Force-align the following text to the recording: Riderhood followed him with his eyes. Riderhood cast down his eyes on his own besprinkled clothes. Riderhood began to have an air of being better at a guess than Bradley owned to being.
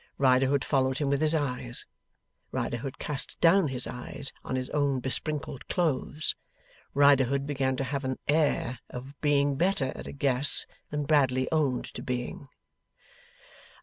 Riderhood 0.17 0.63
followed 0.65 0.97
him 0.97 1.09
with 1.11 1.21
his 1.21 1.35
eyes. 1.35 1.85
Riderhood 2.51 2.97
cast 2.97 3.39
down 3.39 3.67
his 3.67 3.85
eyes 3.85 4.33
on 4.43 4.55
his 4.55 4.67
own 4.71 4.99
besprinkled 4.99 5.67
clothes. 5.67 6.33
Riderhood 6.95 7.45
began 7.45 7.75
to 7.77 7.83
have 7.83 8.03
an 8.03 8.17
air 8.27 8.79
of 8.89 9.13
being 9.21 9.57
better 9.57 9.91
at 9.95 10.07
a 10.07 10.11
guess 10.11 10.65
than 10.89 11.05
Bradley 11.05 11.47
owned 11.51 11.85
to 11.93 12.01
being. 12.01 12.49